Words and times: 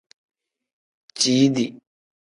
Ciidi. 1.19 1.65